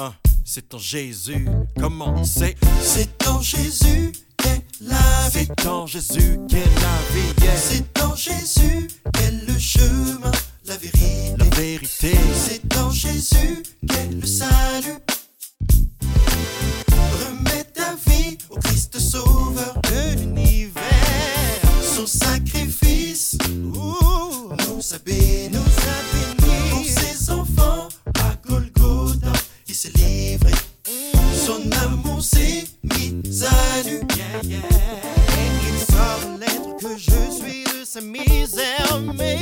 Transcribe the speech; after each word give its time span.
Hein, 0.00 0.14
c'est 0.46 0.72
en 0.72 0.78
Jésus, 0.78 1.46
comment 1.78 2.24
c'est 2.24 2.56
C'est 2.80 3.28
en 3.28 3.42
Jésus 3.42 4.12
qu'est 4.38 4.64
la 4.80 4.96
vie. 5.28 5.46
C'est 5.46 5.66
en 5.66 5.86
Jésus 5.86 6.40
qu'est 6.48 6.64
la 6.64 6.96
vie, 7.12 7.44
yeah. 7.44 7.54
C'est 7.54 8.00
en 8.02 8.16
Jésus 8.16 8.59
Son 31.46 31.60
amour 31.84 32.22
s'est 32.22 32.64
mis 32.84 33.22
à 33.44 33.82
nu. 33.84 34.00
Il 34.44 35.78
sort 35.92 36.38
l'être 36.38 36.76
que 36.78 36.96
je 36.96 37.30
suis 37.30 37.64
de 37.64 37.84
sa 37.84 38.00
misère. 38.00 39.00
Mais 39.16 39.38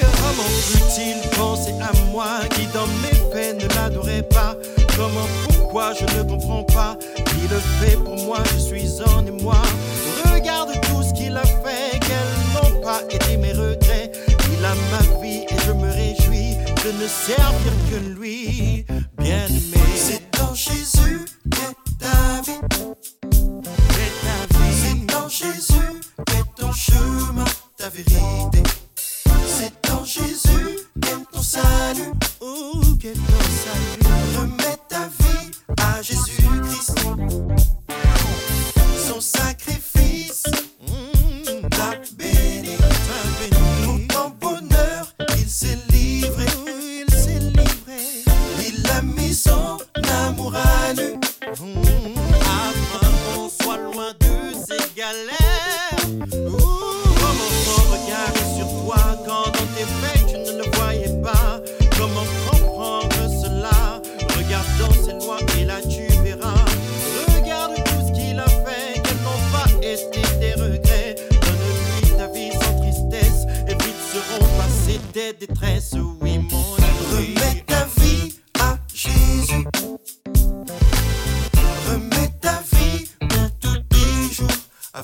comment 0.00 0.50
peut-il 0.72 1.20
penser 1.36 1.74
à 1.80 1.92
moi 2.10 2.40
qui 2.54 2.66
dans 2.68 2.86
mes 3.02 3.18
faits 3.32 3.62
ne 3.62 3.68
l'adorait 3.74 4.22
pas? 4.22 4.56
Comment, 4.96 5.28
pourquoi 5.48 5.92
je 5.94 6.04
ne 6.16 6.22
comprends 6.22 6.64
pas? 6.64 6.96
Il 7.42 7.48
le 7.50 7.60
fait 7.80 7.96
pour 7.96 8.16
moi, 8.24 8.38
je 8.54 8.58
suis 8.58 9.02
en 9.02 9.26
émoi. 9.26 9.60
Regarde 10.32 10.72
tout 10.82 11.02
ce 11.02 11.12
qu'il 11.14 11.36
a 11.36 11.44
fait, 11.44 11.98
quels 12.00 12.44
n'ont 12.54 12.80
pas 12.80 13.02
été 13.10 13.36
mes 13.36 13.52
regrets. 13.52 14.12
Il 14.52 14.64
a 14.64 14.74
ma 14.90 15.22
vie 15.22 15.44
et 15.48 15.58
je 15.66 15.72
me 15.72 15.90
réjouis 15.90 16.56
de 16.84 16.92
ne 17.02 17.08
servir 17.08 17.72
que 17.90 18.20
lui. 18.20 18.84
C'est 29.46 29.90
en 29.90 30.04
Jésus 30.04 30.78
qu'est 31.00 31.24
ton 31.32 31.42
salut. 31.42 32.12
Ouh, 32.40 32.96
quel 33.00 33.14
ton 33.14 33.44
salut. 33.64 34.14
Remets 34.38 34.78
ta 34.88 35.08
vie 35.20 35.50
à 35.78 36.02
Jésus-Christ. 36.02 36.94
Son 39.08 39.20
sacrifice 39.20 40.42
Mmh, 40.82 41.68
t'a 41.70 41.92
béni. 42.16 42.76
Pour 43.84 43.98
ton 44.08 44.30
bonheur, 44.40 45.12
il 45.38 45.48
s'est 45.48 45.78
livré. 45.90 46.46
Il 47.06 47.14
s'est 47.14 47.38
livré. 47.40 48.24
Il 48.66 48.86
a 48.90 49.02
mis 49.02 49.34
son 49.34 49.78
amour 50.26 50.54
à 50.54 50.92
nu. 50.94 51.14
Mmh, 51.60 52.19
tes 75.12 75.32
détresses. 75.32 75.94
Oui, 76.20 76.38
mon 76.38 76.74
ami. 76.76 77.34
Remets 77.34 77.64
ta 77.66 77.86
vie 78.00 78.34
à 78.58 78.78
Jésus. 78.94 79.66
Remets 81.88 82.30
ta 82.40 82.62
vie 82.72 83.08
pour 83.20 83.50
tous 83.60 83.78
tes 83.88 84.34
jours 84.34 84.48
à 84.94 85.02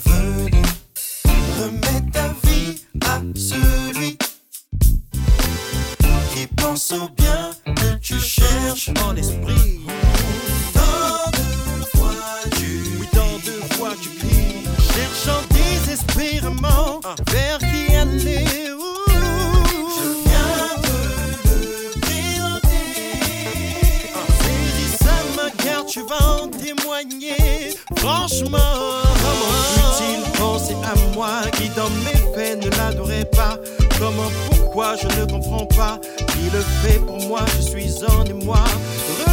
témoigner. 26.66 27.74
Franchement, 27.96 28.58
comment 29.22 29.52
peut-il 29.74 30.38
penser 30.38 30.74
à 30.84 30.94
moi 31.14 31.42
qui 31.52 31.68
dans 31.70 31.90
mes 32.04 32.34
faits 32.34 32.64
ne 32.64 32.70
l'adorait 32.76 33.24
pas 33.26 33.58
Comment, 33.98 34.30
pourquoi 34.50 34.96
je 34.96 35.06
ne 35.20 35.26
comprends 35.26 35.66
pas 35.66 36.00
Il 36.42 36.52
le 36.52 36.60
fait 36.82 36.98
pour 36.98 37.20
moi, 37.28 37.40
je 37.56 37.62
suis 37.62 38.04
en 38.04 38.24
émoi. 38.24 38.64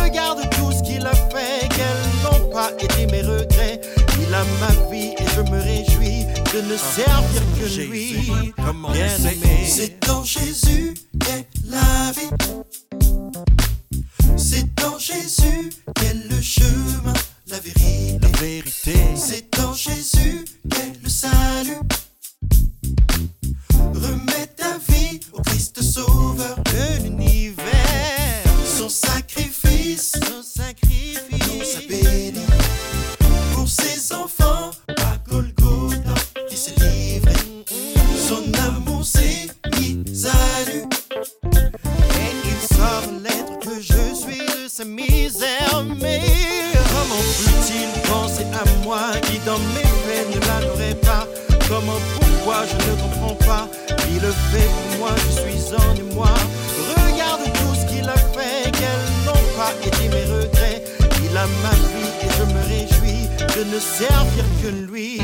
Regarde 0.04 0.42
tout 0.52 0.72
ce 0.72 0.84
qu'il 0.84 1.06
a 1.06 1.16
fait, 1.16 1.68
quels 1.70 2.24
n'ont 2.24 2.50
pas 2.52 2.72
été 2.80 3.08
mes 3.08 3.22
regrets. 3.22 3.82
Il 4.22 4.34
a 4.34 4.44
ma 4.60 4.92
vie 4.92 5.14
et 5.18 5.26
je 5.36 5.42
me 5.42 5.60
réjouis 5.60 6.26
de 6.54 6.62
ne 6.62 6.78
servir 6.78 7.42
que 7.60 7.68
Jésus, 7.68 7.88
lui. 7.90 8.54
comment 8.64 8.92
Bien 8.92 9.08
c'est 9.10 9.34
aimé. 9.34 9.66
C'est 9.68 10.10
en 10.10 10.24
Jésus 10.24 10.94
qu'est 11.20 11.48
la 11.70 12.12
vie. 12.12 12.30
C'est 14.38 14.84
en 14.84 15.00
Jésus 15.00 15.53
vérité. 18.44 18.94
C'est 19.16 19.53
dans 49.54 49.60
mes 49.76 49.90
faits 50.04 50.28
ne 50.34 50.40
l'adorait 50.48 51.00
pas 51.02 51.28
Comment, 51.68 52.00
pourquoi 52.20 52.66
je 52.66 52.76
ne 52.76 52.96
comprends 53.02 53.36
pas 53.46 53.68
Il 54.10 54.22
le 54.22 54.32
fait 54.52 54.68
pour 54.68 55.00
moi, 55.00 55.10
je 55.26 55.32
suis 55.42 55.74
en 55.76 55.96
émoi. 55.96 56.34
Regarde 56.96 57.44
tout 57.44 57.76
ce 57.80 57.86
qu'il 57.86 58.08
a 58.08 58.18
fait, 58.36 58.72
quels 58.72 59.10
n'ont 59.26 59.48
pas 59.58 59.74
été 59.86 60.10
mes 60.10 60.26
regrets. 60.26 60.84
Il 61.24 61.38
a 61.38 61.48
ma 61.64 61.76
vie 61.92 62.12
et 62.22 62.30
je 62.38 62.44
me 62.54 62.62
réjouis 62.74 63.30
de 63.56 63.74
ne 63.74 63.80
servir 63.80 64.46
que 64.62 64.92
lui. 64.92 65.22